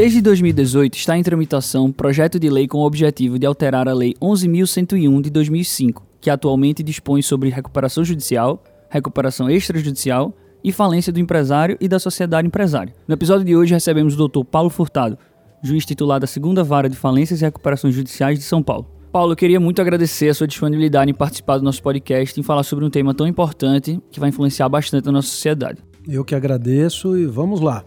[0.00, 4.14] Desde 2018 está em tramitação projeto de lei com o objetivo de alterar a Lei
[4.14, 10.34] 11.101 de 2005, que atualmente dispõe sobre recuperação judicial, recuperação extrajudicial
[10.64, 12.94] e falência do empresário e da sociedade empresária.
[13.06, 14.42] No episódio de hoje recebemos o Dr.
[14.42, 15.18] Paulo Furtado,
[15.62, 18.86] juiz titular da segunda vara de falências e recuperações judiciais de São Paulo.
[19.12, 22.62] Paulo, eu queria muito agradecer a sua disponibilidade em participar do nosso podcast e falar
[22.62, 25.82] sobre um tema tão importante que vai influenciar bastante a nossa sociedade.
[26.08, 27.84] Eu que agradeço e vamos lá.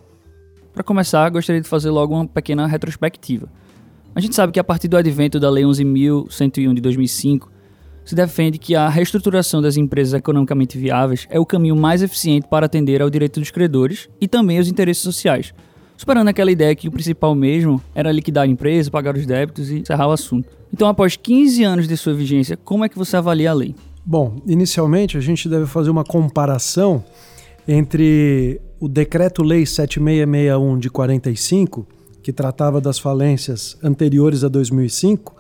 [0.73, 3.48] Para começar, gostaria de fazer logo uma pequena retrospectiva.
[4.16, 7.52] A gente sabe que a partir do advento da Lei 11.101 de 2005,
[8.04, 12.66] se defende que a reestruturação das empresas economicamente viáveis é o caminho mais eficiente para
[12.66, 15.54] atender ao direito dos credores e também aos interesses sociais,
[15.96, 19.80] superando aquela ideia que o principal mesmo era liquidar a empresa, pagar os débitos e
[19.80, 20.49] encerrar o assunto.
[20.74, 23.76] Então, após 15 anos de sua vigência, como é que você avalia a lei?
[24.04, 27.04] Bom, inicialmente a gente deve fazer uma comparação
[27.68, 31.88] entre o Decreto-Lei 7661 de 45,
[32.21, 35.34] que tratava das falências anteriores a 2005,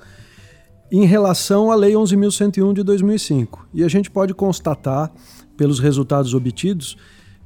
[0.89, 3.67] em relação à Lei 11.101 de 2005.
[3.73, 5.11] E a gente pode constatar,
[5.57, 6.95] pelos resultados obtidos,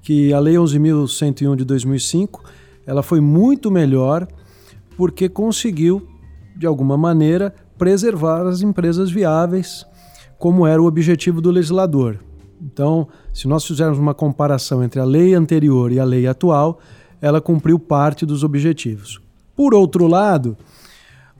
[0.03, 2.43] que a Lei 11.101 de 2005
[2.85, 4.27] ela foi muito melhor
[4.95, 6.07] porque conseguiu,
[6.55, 9.83] de alguma maneira, preservar as empresas viáveis,
[10.37, 12.19] como era o objetivo do legislador.
[12.61, 16.79] Então, se nós fizermos uma comparação entre a lei anterior e a lei atual,
[17.21, 19.19] ela cumpriu parte dos objetivos.
[19.55, 20.57] Por outro lado,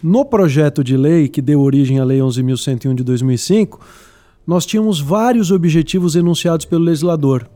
[0.02, 3.80] no projeto de lei que deu origem à Lei 11.101 de 2005,
[4.46, 7.50] nós tínhamos vários objetivos enunciados pelo legislador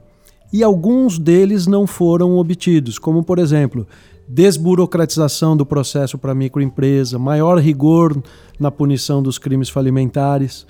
[0.51, 3.87] e alguns deles não foram obtidos, como, por exemplo,
[4.27, 8.21] desburocratização do processo para microempresa, maior rigor
[8.59, 10.65] na punição dos crimes falimentares.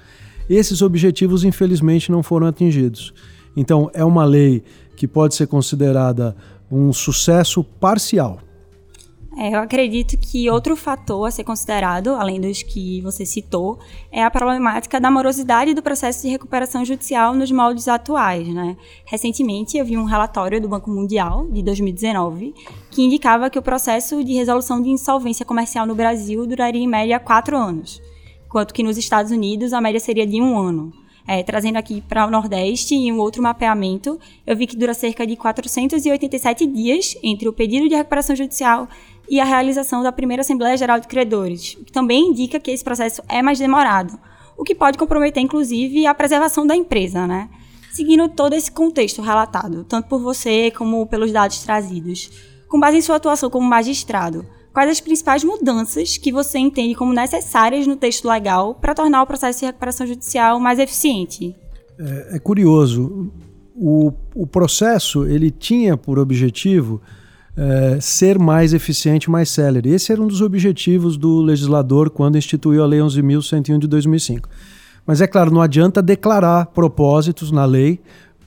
[0.51, 3.13] Esses objetivos, infelizmente, não foram atingidos.
[3.55, 4.61] Então, é uma lei
[4.97, 6.35] que pode ser considerada
[6.69, 8.39] um sucesso parcial.
[9.37, 13.79] É, eu acredito que outro fator a ser considerado, além dos que você citou,
[14.11, 18.45] é a problemática da morosidade do processo de recuperação judicial nos moldes atuais.
[18.49, 18.75] Né?
[19.05, 22.53] Recentemente, eu vi um relatório do Banco Mundial, de 2019,
[22.89, 27.17] que indicava que o processo de resolução de insolvência comercial no Brasil duraria em média
[27.21, 28.01] quatro anos,
[28.51, 30.91] enquanto que nos Estados Unidos a média seria de um ano.
[31.25, 35.25] É, trazendo aqui para o Nordeste, em um outro mapeamento, eu vi que dura cerca
[35.25, 38.89] de 487 dias entre o pedido de recuperação judicial
[39.29, 42.83] e a realização da primeira Assembleia Geral de Credores, o que também indica que esse
[42.83, 44.19] processo é mais demorado,
[44.57, 47.49] o que pode comprometer, inclusive, a preservação da empresa, né?
[47.93, 52.29] Seguindo todo esse contexto relatado, tanto por você como pelos dados trazidos,
[52.67, 57.13] com base em sua atuação como magistrado, quais as principais mudanças que você entende como
[57.13, 61.55] necessárias no texto legal para tornar o processo de recuperação judicial mais eficiente?
[61.99, 63.31] É, é curioso.
[63.75, 67.01] O, o processo ele tinha por objetivo
[67.55, 69.89] é, ser mais eficiente, mais célere.
[69.89, 74.49] Esse era um dos objetivos do legislador quando instituiu a Lei 11.101 de 2005.
[75.05, 77.99] Mas é claro, não adianta declarar propósitos na lei,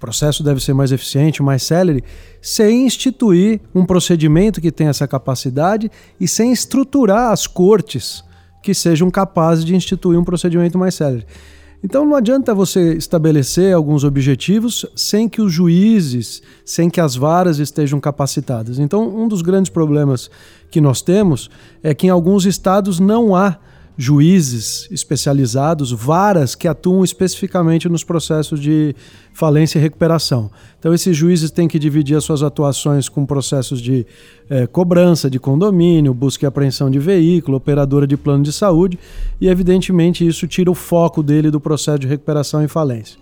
[0.05, 2.05] processo deve ser mais eficiente, mais célere,
[2.43, 8.23] sem instituir um procedimento que tenha essa capacidade e sem estruturar as cortes
[8.63, 11.25] que sejam capazes de instituir um procedimento mais célere.
[11.83, 17.59] Então não adianta você estabelecer alguns objetivos sem que os juízes, sem que as varas
[17.59, 18.79] estejam capacitadas.
[18.79, 20.31] Então, um dos grandes problemas
[20.71, 21.49] que nós temos
[21.83, 23.57] é que em alguns estados não há
[23.97, 28.95] juízes especializados, varas que atuam especificamente nos processos de
[29.33, 30.51] falência e recuperação.
[30.79, 34.05] Então, esses juízes têm que dividir as suas atuações com processos de
[34.51, 38.99] eh, cobrança de condomínio, busca e apreensão de veículo, operadora de plano de saúde,
[39.41, 43.17] e evidentemente isso tira o foco dele do processo de recuperação e falência.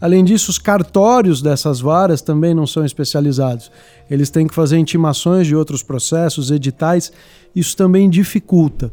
[0.00, 3.70] Além disso, os cartórios dessas varas também não são especializados.
[4.10, 7.12] Eles têm que fazer intimações de outros processos, editais,
[7.54, 8.92] isso também dificulta.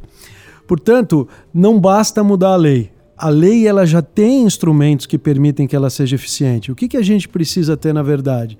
[0.70, 2.92] Portanto, não basta mudar a lei.
[3.18, 6.72] A lei ela já tem instrumentos que permitem que ela seja eficiente.
[6.72, 8.56] O que, que a gente precisa ter, na verdade?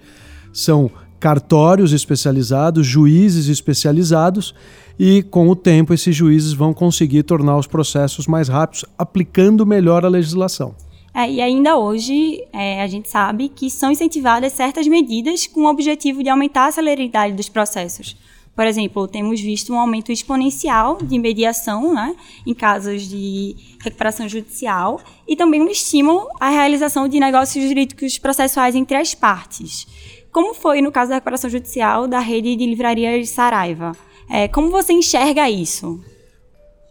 [0.52, 0.90] São
[1.20, 4.56] cartórios especializados, juízes especializados,
[4.98, 10.04] e com o tempo esses juízes vão conseguir tornar os processos mais rápidos, aplicando melhor
[10.04, 10.74] a legislação.
[11.14, 15.70] É, e ainda hoje, é, a gente sabe que são incentivadas certas medidas com o
[15.70, 18.18] objetivo de aumentar a celeridade dos processos.
[18.60, 22.14] Por exemplo, temos visto um aumento exponencial de mediação né,
[22.46, 28.76] em casos de recuperação judicial e também um estímulo à realização de negócios jurídicos processuais
[28.76, 29.88] entre as partes.
[30.30, 33.94] Como foi no caso da recuperação judicial da rede de livrarias Saraiva?
[34.30, 35.98] É, como você enxerga isso?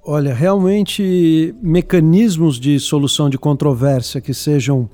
[0.03, 4.89] Olha, realmente mecanismos de solução de controvérsia que sejam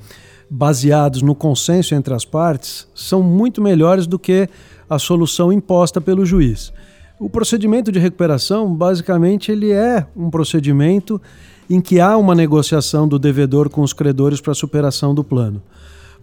[0.50, 4.48] baseados no consenso entre as partes são muito melhores do que
[4.88, 6.72] a solução imposta pelo juiz.
[7.18, 11.20] O procedimento de recuperação, basicamente, ele é um procedimento
[11.70, 15.62] em que há uma negociação do devedor com os credores para a superação do plano.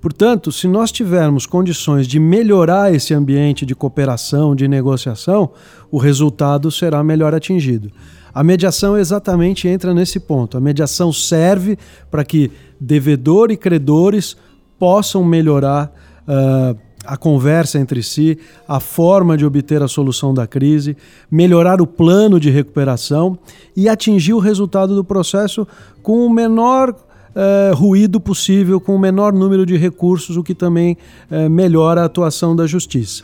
[0.01, 5.51] Portanto, se nós tivermos condições de melhorar esse ambiente de cooperação, de negociação,
[5.91, 7.91] o resultado será melhor atingido.
[8.33, 10.57] A mediação exatamente entra nesse ponto.
[10.57, 11.77] A mediação serve
[12.09, 14.35] para que devedor e credores
[14.79, 15.93] possam melhorar
[16.27, 16.75] uh,
[17.05, 18.37] a conversa entre si,
[18.67, 20.97] a forma de obter a solução da crise,
[21.29, 23.37] melhorar o plano de recuperação
[23.75, 25.67] e atingir o resultado do processo
[26.01, 30.97] com o menor uh, ruído possível, com o menor número de recursos, o que também
[31.29, 33.23] uh, melhora a atuação da justiça.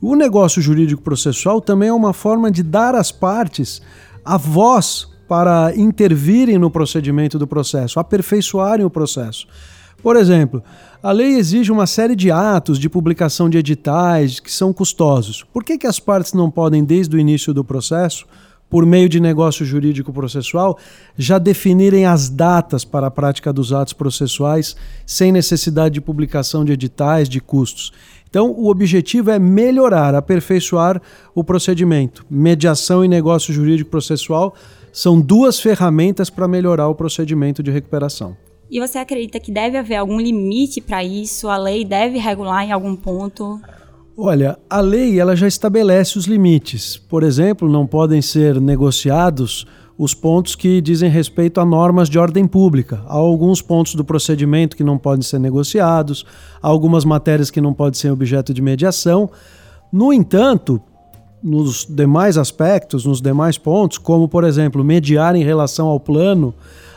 [0.00, 3.82] O negócio jurídico processual também é uma forma de dar às partes
[4.24, 9.46] a voz para intervirem no procedimento do processo, aperfeiçoarem o processo.
[10.02, 10.62] Por exemplo,
[11.02, 15.44] a lei exige uma série de atos de publicação de editais que são custosos.
[15.52, 18.24] Por que, que as partes não podem, desde o início do processo,
[18.70, 20.78] por meio de negócio jurídico processual,
[21.16, 24.76] já definirem as datas para a prática dos atos processuais
[25.06, 27.92] sem necessidade de publicação de editais, de custos?
[28.28, 31.00] Então, o objetivo é melhorar, aperfeiçoar
[31.34, 32.26] o procedimento.
[32.30, 34.54] Mediação e negócio jurídico processual
[34.98, 38.36] são duas ferramentas para melhorar o procedimento de recuperação.
[38.68, 41.48] E você acredita que deve haver algum limite para isso?
[41.48, 43.60] A lei deve regular em algum ponto?
[44.16, 46.96] Olha, a lei ela já estabelece os limites.
[46.96, 49.64] Por exemplo, não podem ser negociados
[49.96, 53.00] os pontos que dizem respeito a normas de ordem pública.
[53.06, 56.26] Há alguns pontos do procedimento que não podem ser negociados,
[56.60, 59.30] há algumas matérias que não podem ser objeto de mediação.
[59.92, 60.82] No entanto,
[61.42, 66.54] nos demais aspectos, nos demais pontos, como por exemplo, mediar em relação ao plano,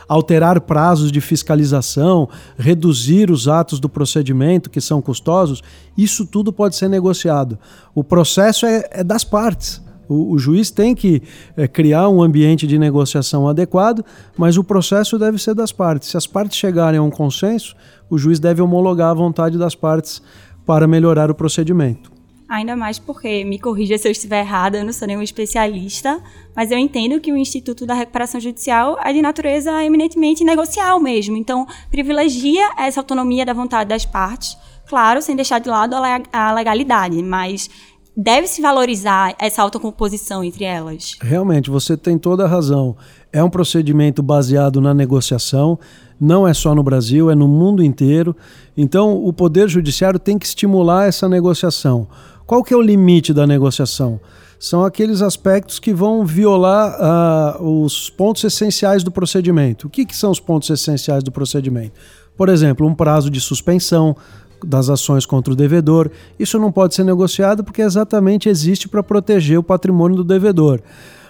[0.08, 2.28] alterar prazos de fiscalização,
[2.58, 5.62] reduzir os atos do procedimento que são custosos,
[5.96, 7.58] isso tudo pode ser negociado.
[7.94, 9.80] O processo é, é das partes.
[10.08, 11.22] O, o, juiz tem que
[11.56, 14.04] é, criar um ambiente de negociação adequado,
[14.36, 16.10] mas o processo deve ser das partes.
[16.10, 17.74] Se as partes chegarem a um consenso,
[18.10, 20.20] o juiz deve homologar a vontade das partes
[20.66, 22.12] para melhorar o procedimento.
[22.52, 26.20] Ainda mais porque, me corrija se eu estiver errada, eu não sou nenhum especialista,
[26.54, 31.34] mas eu entendo que o Instituto da Recuperação Judicial é de natureza eminentemente negocial mesmo.
[31.34, 34.54] Então, privilegia essa autonomia da vontade das partes,
[34.86, 35.96] claro, sem deixar de lado
[36.30, 37.70] a legalidade, mas
[38.14, 41.16] deve-se valorizar essa autocomposição entre elas.
[41.22, 42.94] Realmente, você tem toda a razão.
[43.32, 45.78] É um procedimento baseado na negociação,
[46.20, 48.36] não é só no Brasil, é no mundo inteiro.
[48.76, 52.06] Então, o Poder Judiciário tem que estimular essa negociação.
[52.52, 54.20] Qual que é o limite da negociação?
[54.60, 59.86] São aqueles aspectos que vão violar uh, os pontos essenciais do procedimento.
[59.86, 61.98] O que, que são os pontos essenciais do procedimento?
[62.36, 64.14] Por exemplo, um prazo de suspensão
[64.62, 66.10] das ações contra o devedor.
[66.38, 70.82] Isso não pode ser negociado porque exatamente existe para proteger o patrimônio do devedor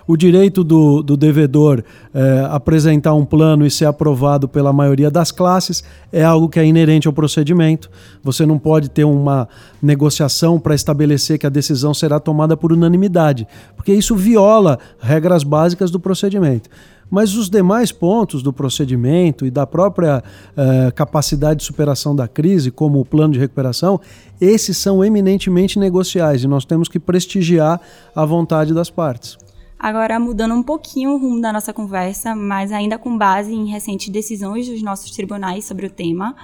[0.07, 1.83] o direito do, do devedor
[2.13, 5.83] é, apresentar um plano e ser aprovado pela maioria das classes
[6.13, 7.91] é algo que é inerente ao procedimento.
[8.23, 9.49] Você não pode ter uma
[9.83, 13.47] negociação para estabelecer que a decisão será tomada por unanimidade,
[13.77, 16.69] porque isso viola regras básicas do procedimento.
[17.11, 20.25] Mas os demais pontos do procedimento e da própria
[20.57, 24.01] uh, capacidade de superação da crise, como o plano de recuperação,
[24.41, 27.79] esses são eminentemente negociais e nós temos que prestigiar
[28.17, 29.37] a vontade das partes.
[29.83, 34.11] Agora, mudando um pouquinho o rumo da nossa conversa, mas ainda com base em recentes
[34.11, 36.37] decisões dos nossos tribunais sobre o tema,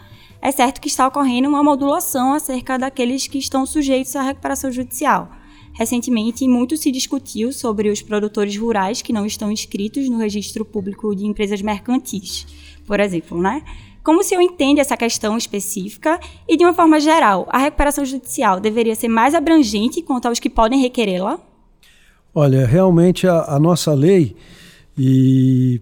[0.43, 5.31] é certo que está ocorrendo uma modulação acerca daqueles que estão sujeitos à recuperação judicial.
[5.73, 11.15] Recentemente, muito se discutiu sobre os produtores rurais que não estão inscritos no registro público
[11.15, 12.45] de empresas mercantis,
[12.89, 13.63] por exemplo, né?
[14.03, 16.19] Como se eu entende essa questão específica
[16.49, 20.51] e, de uma forma geral, a recuperação judicial deveria ser mais abrangente quanto aos que
[20.51, 21.48] podem requerê-la?
[22.41, 24.37] Olha, realmente a, a nossa lei
[24.97, 25.81] e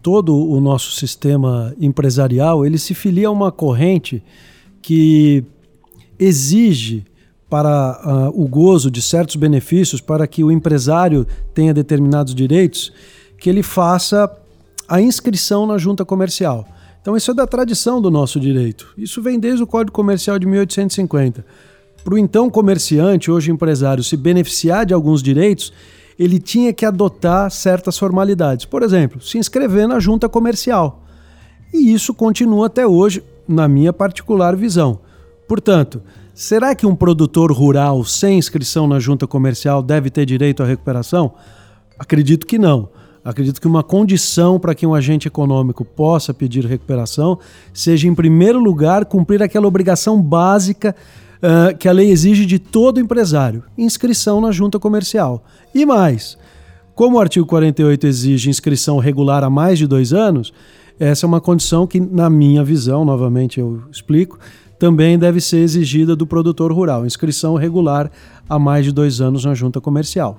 [0.00, 4.22] todo o nosso sistema empresarial, ele se filia a uma corrente
[4.80, 5.42] que
[6.16, 7.04] exige
[7.50, 12.92] para uh, o gozo de certos benefícios, para que o empresário tenha determinados direitos,
[13.36, 14.30] que ele faça
[14.88, 16.68] a inscrição na junta comercial.
[17.02, 18.94] Então isso é da tradição do nosso direito.
[18.96, 21.44] Isso vem desde o Código Comercial de 1850.
[22.06, 25.72] Para o então comerciante, hoje empresário, se beneficiar de alguns direitos,
[26.16, 28.64] ele tinha que adotar certas formalidades.
[28.64, 31.02] Por exemplo, se inscrever na junta comercial.
[31.74, 35.00] E isso continua até hoje, na minha particular visão.
[35.48, 36.00] Portanto,
[36.32, 41.34] será que um produtor rural sem inscrição na junta comercial deve ter direito à recuperação?
[41.98, 42.88] Acredito que não.
[43.24, 47.36] Acredito que uma condição para que um agente econômico possa pedir recuperação
[47.74, 50.94] seja, em primeiro lugar, cumprir aquela obrigação básica
[51.46, 55.44] uh, que a lei exige de todo empresário: inscrição na junta comercial.
[55.74, 56.36] E mais,
[56.94, 60.52] como o artigo 48 exige inscrição regular há mais de dois anos,
[60.98, 64.38] essa é uma condição que, na minha visão, novamente eu explico,
[64.78, 68.10] também deve ser exigida do produtor rural, inscrição regular
[68.48, 70.38] há mais de dois anos na junta comercial.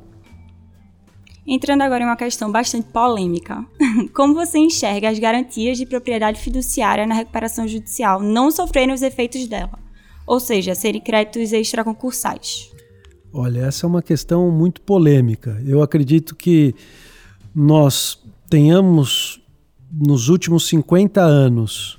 [1.45, 3.63] Entrando agora em uma questão bastante polêmica.
[4.13, 9.47] Como você enxerga as garantias de propriedade fiduciária na recuperação judicial não sofrerem os efeitos
[9.47, 9.86] dela?
[10.27, 12.69] Ou seja, serem créditos extraconcursais?
[13.33, 15.61] Olha, essa é uma questão muito polêmica.
[15.65, 16.75] Eu acredito que
[17.55, 18.19] nós
[18.49, 19.41] tenhamos,
[19.91, 21.97] nos últimos 50 anos,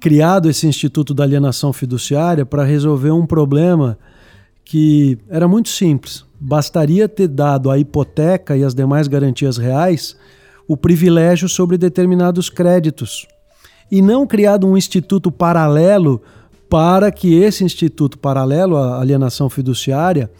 [0.00, 3.98] criado esse Instituto da Alienação Fiduciária para resolver um problema
[4.64, 6.24] que era muito simples.
[6.40, 10.16] Bastaria ter dado à hipoteca e às demais garantias reais
[10.68, 13.26] o privilégio sobre determinados créditos
[13.90, 16.20] e não criado um instituto paralelo
[16.68, 20.30] para que esse instituto paralelo à alienação fiduciária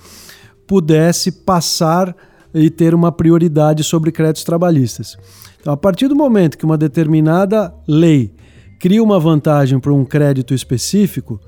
[0.66, 2.14] pudesse passar
[2.52, 5.16] e ter uma prioridade sobre créditos trabalhistas.
[5.60, 8.32] Então, a partir do momento que uma determinada lei
[8.78, 11.40] cria uma vantagem para um crédito específico,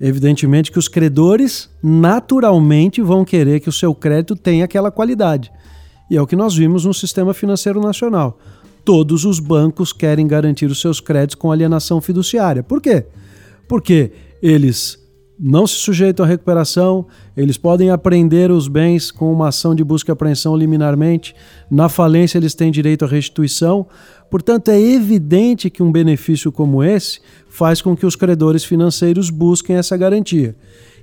[0.00, 5.50] evidentemente que os credores naturalmente vão querer que o seu crédito tenha aquela qualidade.
[6.10, 8.38] E é o que nós vimos no sistema financeiro nacional.
[8.84, 12.62] Todos os bancos querem garantir os seus créditos com alienação fiduciária.
[12.62, 13.04] Por quê?
[13.68, 14.10] Porque
[14.42, 14.98] eles
[15.38, 17.06] não se sujeitam à recuperação,
[17.36, 21.34] eles podem apreender os bens com uma ação de busca e apreensão liminarmente,
[21.70, 23.86] na falência eles têm direito à restituição.
[24.28, 29.76] Portanto, é evidente que um benefício como esse faz com que os credores financeiros busquem
[29.76, 30.56] essa garantia.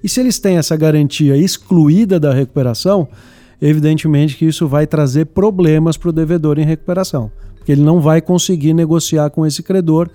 [0.03, 3.07] E se eles têm essa garantia excluída da recuperação,
[3.61, 8.21] evidentemente que isso vai trazer problemas para o devedor em recuperação, porque ele não vai
[8.21, 10.09] conseguir negociar com esse credor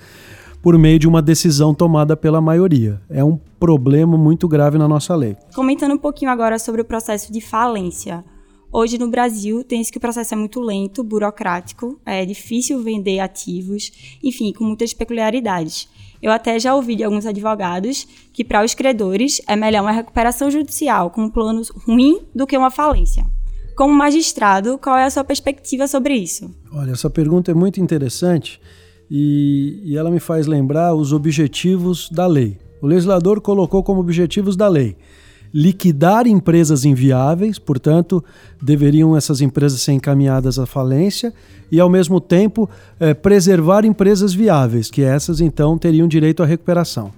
[0.63, 3.01] por meio de uma decisão tomada pela maioria.
[3.09, 5.37] É um problema muito grave na nossa lei.
[5.55, 8.25] Comentando um pouquinho agora sobre o processo de falência.
[8.73, 13.91] Hoje no Brasil tem-se que o processo é muito lento, burocrático, é difícil vender ativos,
[14.23, 15.89] enfim, com muitas peculiaridades.
[16.23, 20.51] Eu até já ouvi de alguns advogados que para os credores é melhor uma recuperação
[20.51, 23.27] judicial com um plano ruim do que uma falência.
[23.77, 26.55] Como magistrado, qual é a sua perspectiva sobre isso?
[26.73, 28.61] Olha, essa pergunta é muito interessante
[29.11, 32.59] e, e ela me faz lembrar os objetivos da lei.
[32.81, 34.97] O legislador colocou como objetivos da lei
[35.53, 38.25] liquidar empresas inviáveis, portanto,
[38.63, 41.33] deveriam essas empresas ser encaminhadas à falência,
[41.71, 47.13] e ao mesmo tempo é, preservar empresas viáveis, que essas então teriam direito à recuperação.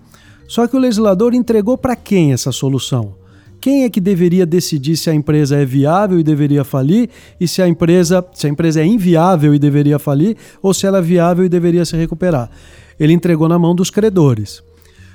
[0.49, 3.15] Só que o legislador entregou para quem essa solução?
[3.63, 7.09] Quem é que deveria decidir se a empresa é viável e deveria falir
[7.41, 10.99] e se a empresa, se a empresa é inviável e deveria falir ou se ela
[10.99, 12.51] é viável e deveria se recuperar?
[12.99, 14.61] Ele entregou na mão dos credores.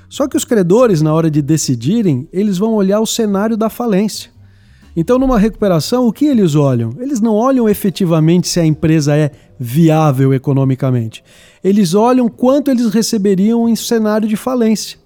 [0.08, 4.30] Só que os credores, na hora de decidirem, eles vão olhar o cenário da falência.
[4.96, 6.94] Então, numa recuperação, o que eles olham?
[6.98, 11.22] Eles não olham efetivamente se a empresa é viável economicamente.
[11.62, 14.98] Eles olham quanto eles receberiam em cenário de falência.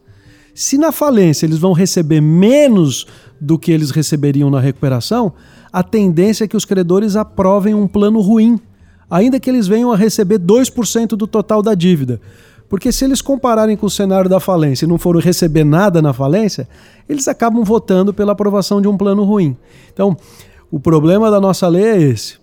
[0.54, 3.06] Se na falência eles vão receber menos
[3.42, 5.32] do que eles receberiam na recuperação,
[5.72, 8.58] a tendência é que os credores aprovem um plano ruim,
[9.10, 12.20] ainda que eles venham a receber 2% do total da dívida.
[12.68, 16.12] Porque se eles compararem com o cenário da falência e não forem receber nada na
[16.12, 16.68] falência,
[17.08, 19.56] eles acabam votando pela aprovação de um plano ruim.
[19.92, 20.16] Então,
[20.70, 22.36] o problema da nossa lei é esse: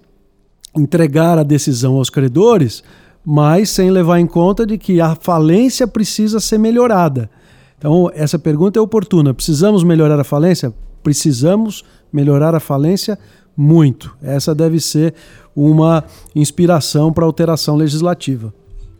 [0.78, 2.84] entregar a decisão aos credores,
[3.26, 7.30] mas sem levar em conta de que a falência precisa ser melhorada.
[7.78, 9.34] Então, essa pergunta é oportuna.
[9.34, 10.74] Precisamos melhorar a falência?
[11.04, 13.18] Precisamos melhorar a falência
[13.56, 14.16] muito.
[14.22, 15.14] Essa deve ser
[15.56, 16.04] uma
[16.36, 18.54] inspiração para alteração legislativa.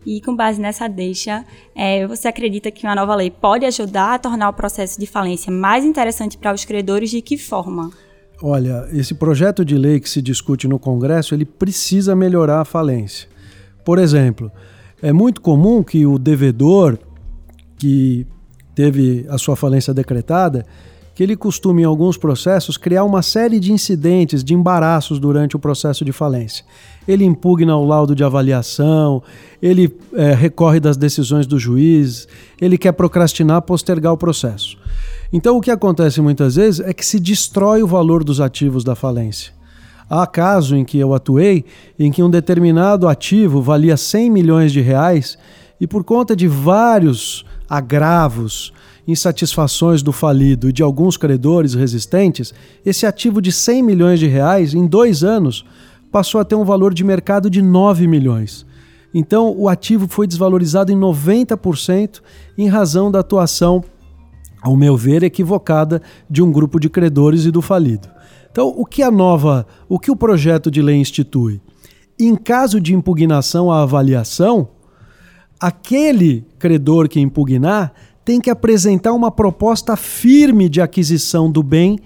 [0.04, 4.18] E com base nessa deixa, é, você acredita que uma nova lei pode ajudar a
[4.18, 7.10] tornar o processo de falência mais interessante para os credores?
[7.10, 7.90] De que forma?
[8.42, 13.28] Olha, esse projeto de lei que se discute no Congresso, ele precisa melhorar a falência.
[13.84, 14.50] Por exemplo,
[15.02, 16.98] é muito comum que o devedor
[17.76, 18.26] que
[18.74, 20.64] teve a sua falência decretada,
[21.20, 25.58] que ele costuma, em alguns processos, criar uma série de incidentes, de embaraços durante o
[25.58, 26.64] processo de falência.
[27.06, 29.22] Ele impugna o laudo de avaliação,
[29.60, 32.26] ele é, recorre das decisões do juiz,
[32.58, 34.78] ele quer procrastinar, postergar o processo.
[35.30, 38.94] Então, o que acontece muitas vezes é que se destrói o valor dos ativos da
[38.94, 39.52] falência.
[40.08, 41.66] Há caso em que eu atuei
[41.98, 45.36] em que um determinado ativo valia 100 milhões de reais
[45.78, 48.72] e por conta de vários agravos,
[49.06, 52.52] insatisfações do falido e de alguns credores resistentes,
[52.84, 55.64] esse ativo de 100 milhões de reais, em dois anos,
[56.10, 58.66] passou a ter um valor de mercado de 9 milhões.
[59.12, 62.20] Então, o ativo foi desvalorizado em 90%
[62.56, 63.82] em razão da atuação
[64.62, 68.08] ao meu ver, equivocada de um grupo de credores e do falido.
[68.50, 71.60] Então, o que a nova, o que o projeto de lei institui?
[72.18, 74.68] Em caso de impugnação à avaliação,
[75.58, 77.92] aquele credor que impugnar
[78.30, 81.98] tem que apresentar uma proposta firme de aquisição do bem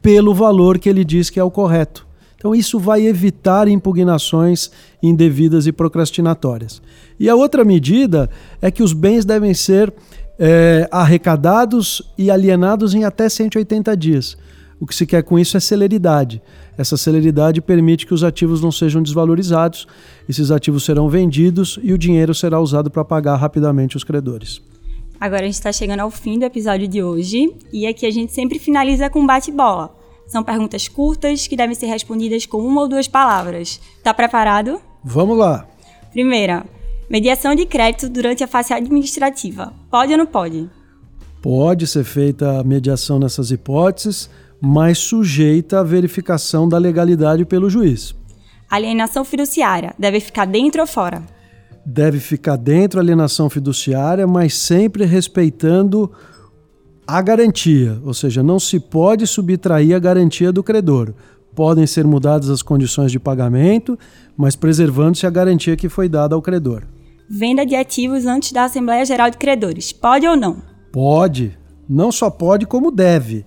[0.00, 2.06] pelo valor que ele diz que é o correto.
[2.36, 4.70] Então, isso vai evitar impugnações
[5.02, 6.80] indevidas e procrastinatórias.
[7.18, 9.92] E a outra medida é que os bens devem ser
[10.38, 14.36] é, arrecadados e alienados em até 180 dias.
[14.78, 16.40] O que se quer com isso é celeridade.
[16.78, 19.88] Essa celeridade permite que os ativos não sejam desvalorizados,
[20.28, 24.62] esses ativos serão vendidos e o dinheiro será usado para pagar rapidamente os credores.
[25.22, 28.32] Agora a gente está chegando ao fim do episódio de hoje e aqui a gente
[28.32, 29.96] sempre finaliza com bate-bola.
[30.26, 33.80] São perguntas curtas que devem ser respondidas com uma ou duas palavras.
[34.02, 34.80] Tá preparado?
[35.04, 35.64] Vamos lá.
[36.10, 36.66] Primeira,
[37.08, 39.72] mediação de crédito durante a fase administrativa.
[39.88, 40.68] Pode ou não pode?
[41.40, 44.28] Pode ser feita a mediação nessas hipóteses,
[44.60, 48.12] mas sujeita à verificação da legalidade pelo juiz.
[48.68, 51.22] Alienação fiduciária deve ficar dentro ou fora?
[51.84, 56.10] Deve ficar dentro da alienação fiduciária, mas sempre respeitando
[57.06, 61.12] a garantia, ou seja, não se pode subtrair a garantia do credor.
[61.54, 63.98] Podem ser mudadas as condições de pagamento,
[64.36, 66.84] mas preservando-se a garantia que foi dada ao credor.
[67.28, 70.62] Venda de ativos antes da Assembleia Geral de Credores, pode ou não?
[70.90, 71.58] Pode.
[71.88, 73.44] Não só pode, como deve.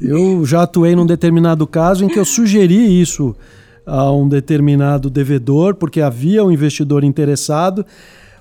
[0.00, 3.36] Eu já atuei num determinado caso em que eu sugeri isso
[3.86, 7.84] a um determinado devedor, porque havia um investidor interessado,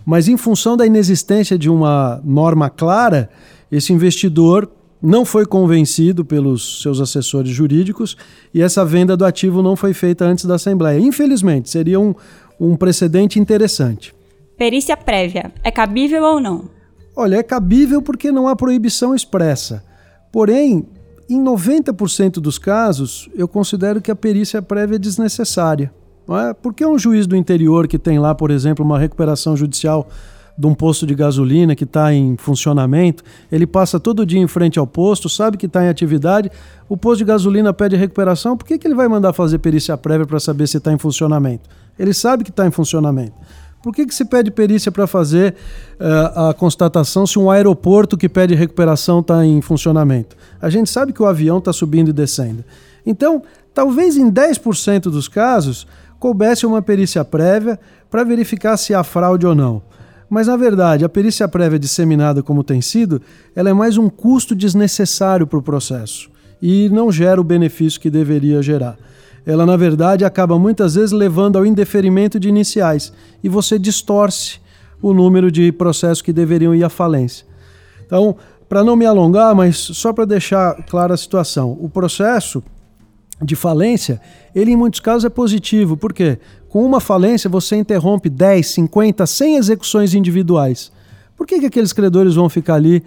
[0.05, 3.29] mas em função da inexistência de uma norma clara,
[3.71, 4.69] esse investidor
[5.01, 8.15] não foi convencido pelos seus assessores jurídicos
[8.53, 10.97] e essa venda do ativo não foi feita antes da Assembleia.
[10.97, 12.15] Infelizmente, seria um,
[12.57, 14.15] um precedente interessante.
[14.57, 16.69] Perícia prévia, é cabível ou não?
[17.15, 19.83] Olha, é cabível porque não há proibição expressa.
[20.31, 20.85] Porém,
[21.29, 25.91] em 90% dos casos, eu considero que a perícia prévia é desnecessária.
[26.27, 26.53] Não é?
[26.53, 30.07] Porque um juiz do interior que tem lá, por exemplo, uma recuperação judicial
[30.57, 34.77] de um posto de gasolina que está em funcionamento, ele passa todo dia em frente
[34.77, 36.51] ao posto, sabe que está em atividade,
[36.87, 40.27] o posto de gasolina pede recuperação, por que, que ele vai mandar fazer perícia prévia
[40.27, 41.67] para saber se está em funcionamento?
[41.97, 43.33] Ele sabe que está em funcionamento.
[43.83, 45.55] Por que, que se pede perícia para fazer
[45.99, 50.37] uh, a constatação se um aeroporto que pede recuperação está em funcionamento?
[50.61, 52.63] A gente sabe que o avião está subindo e descendo.
[53.05, 53.43] Então,
[53.73, 55.85] talvez em 10% dos casos,
[56.17, 57.77] coubesse uma perícia prévia
[58.09, 59.81] para verificar se há fraude ou não.
[60.29, 63.21] Mas, na verdade, a perícia prévia disseminada como tem sido,
[63.53, 68.09] ela é mais um custo desnecessário para o processo e não gera o benefício que
[68.09, 68.97] deveria gerar
[69.45, 73.11] ela na verdade acaba muitas vezes levando ao indeferimento de iniciais
[73.43, 74.59] e você distorce
[75.01, 77.45] o número de processos que deveriam ir à falência.
[78.05, 78.35] Então,
[78.69, 82.63] para não me alongar, mas só para deixar clara a situação, o processo
[83.41, 84.21] de falência,
[84.55, 89.57] ele em muitos casos é positivo, porque com uma falência você interrompe 10, 50, 100
[89.57, 90.91] execuções individuais.
[91.35, 93.03] Por que, que aqueles credores vão ficar ali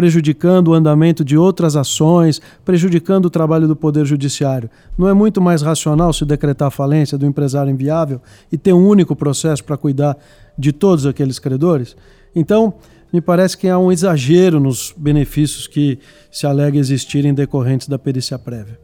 [0.00, 4.70] prejudicando o andamento de outras ações, prejudicando o trabalho do Poder Judiciário.
[4.96, 8.18] Não é muito mais racional se decretar a falência do empresário inviável
[8.50, 10.16] e ter um único processo para cuidar
[10.56, 11.94] de todos aqueles credores?
[12.34, 12.72] Então,
[13.12, 15.98] me parece que há um exagero nos benefícios que
[16.30, 18.80] se alega existirem decorrentes da perícia prévia.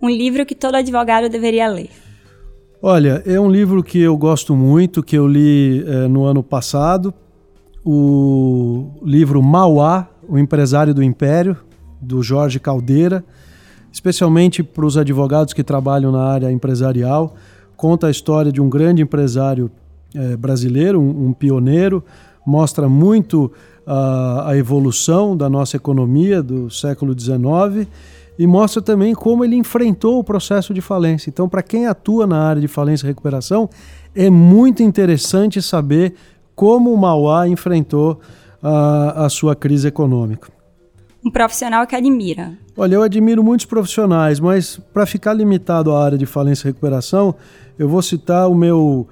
[0.00, 1.90] Um livro que todo advogado deveria ler.
[2.80, 7.12] Olha, é um livro que eu gosto muito, que eu li é, no ano passado,
[7.84, 11.56] o livro Mauá, o Empresário do Império,
[12.00, 13.24] do Jorge Caldeira,
[13.92, 17.34] especialmente para os advogados que trabalham na área empresarial.
[17.76, 19.68] Conta a história de um grande empresário
[20.14, 22.04] é, brasileiro, um, um, pioneiro,
[22.46, 23.46] mostra muito
[23.84, 27.88] uh, a evolução da nossa economia do século XIX
[28.38, 31.28] e mostra também como ele enfrentou o processo de falência.
[31.28, 33.68] Então, para quem atua na área de falência e recuperação,
[34.14, 36.14] é muito interessante saber
[36.54, 38.20] como o Mauá enfrentou
[38.62, 40.50] a, a sua crise econômica.
[41.24, 42.52] Um profissional que admira.
[42.76, 47.34] Olha, eu admiro muitos profissionais, mas para ficar limitado à área de falência e recuperação,
[47.78, 49.06] eu vou citar o meu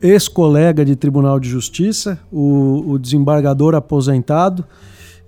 [0.00, 4.64] ex-colega de Tribunal de Justiça, o, o desembargador aposentado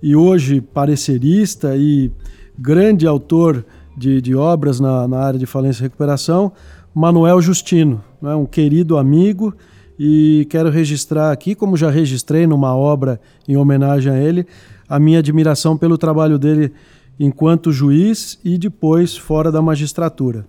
[0.01, 2.11] e hoje parecerista e
[2.57, 3.65] grande autor
[3.97, 6.51] de, de obras na, na, área de falência e recuperação,
[6.93, 9.53] Manuel Justino, né, um querido amigo
[9.97, 14.45] e quero registrar aqui, como já registrei numa obra em homenagem a ele,
[14.87, 16.71] a minha admiração pelo trabalho dele
[17.19, 20.45] enquanto juiz e depois fora da magistratura.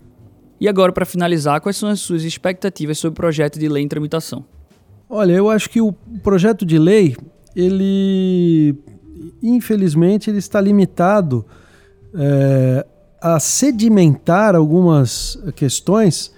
[0.61, 3.89] E agora, para finalizar, quais são as suas expectativas sobre o projeto de lei em
[3.89, 4.45] tramitação?
[5.09, 7.17] Olha, eu acho que o projeto de lei
[7.55, 8.77] ele
[9.43, 11.45] infelizmente, ele está limitado
[12.15, 12.87] é,
[13.21, 16.33] a sedimentar algumas questões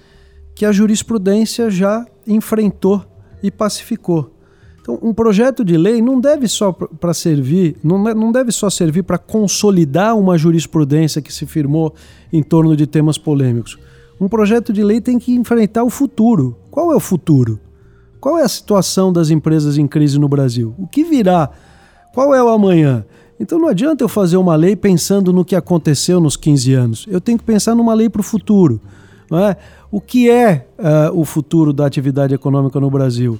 [0.58, 3.04] que a jurisprudência já enfrentou
[3.40, 4.34] e pacificou.
[4.82, 9.04] Então, um projeto de lei não deve só para servir, não, não deve só servir
[9.04, 11.94] para consolidar uma jurisprudência que se firmou
[12.32, 13.78] em torno de temas polêmicos.
[14.20, 16.58] Um projeto de lei tem que enfrentar o futuro.
[16.72, 17.60] Qual é o futuro?
[18.20, 20.74] Qual é a situação das empresas em crise no Brasil?
[20.76, 21.50] O que virá?
[22.12, 23.06] Qual é o amanhã?
[23.38, 27.06] Então não adianta eu fazer uma lei pensando no que aconteceu nos 15 anos.
[27.08, 28.80] Eu tenho que pensar numa lei para o futuro.
[29.30, 29.56] É?
[29.90, 33.38] O que é uh, o futuro da atividade econômica no Brasil?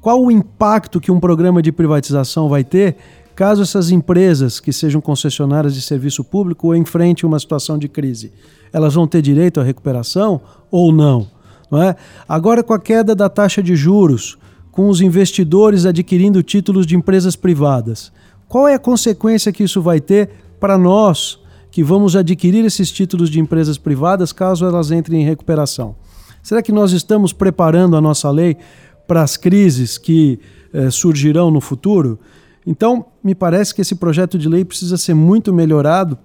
[0.00, 2.96] Qual o impacto que um programa de privatização vai ter
[3.34, 8.32] caso essas empresas que sejam concessionárias de serviço público enfrentem uma situação de crise?
[8.72, 11.26] Elas vão ter direito à recuperação ou não?
[11.70, 11.96] não é?
[12.28, 14.38] Agora, com a queda da taxa de juros,
[14.70, 18.12] com os investidores adquirindo títulos de empresas privadas,
[18.46, 21.39] qual é a consequência que isso vai ter para nós
[21.70, 25.94] que vamos adquirir esses títulos de empresas privadas caso elas entrem em recuperação?
[26.42, 28.56] Será que nós estamos preparando a nossa lei
[29.06, 30.38] para as crises que
[30.72, 32.16] eh, surgirão no futuro.
[32.64, 36.16] Então, me parece que esse projeto de lei precisa ser muito melhorado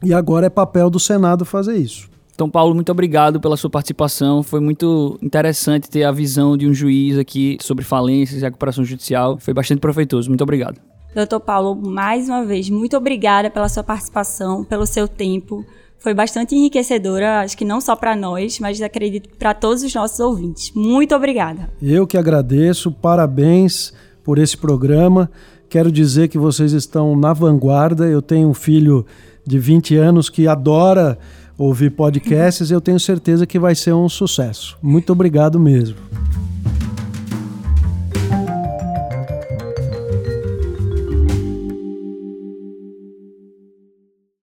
[0.00, 2.08] e agora é papel do Senado fazer isso.
[2.32, 4.44] Então, Paulo, muito obrigado pela sua participação.
[4.44, 9.38] Foi muito interessante ter a visão de um juiz aqui sobre falências e recuperação judicial.
[9.38, 10.28] Foi bastante proveitoso.
[10.28, 10.93] Muito obrigado.
[11.14, 15.64] Doutor Paulo, mais uma vez, muito obrigada pela sua participação, pelo seu tempo
[16.04, 20.20] foi bastante enriquecedora, acho que não só para nós, mas acredito para todos os nossos
[20.20, 20.70] ouvintes.
[20.74, 21.70] Muito obrigada.
[21.80, 23.90] Eu que agradeço, parabéns
[24.22, 25.30] por esse programa.
[25.66, 28.06] Quero dizer que vocês estão na vanguarda.
[28.06, 29.06] Eu tenho um filho
[29.46, 31.18] de 20 anos que adora
[31.56, 34.76] ouvir podcasts e eu tenho certeza que vai ser um sucesso.
[34.82, 35.96] Muito obrigado mesmo.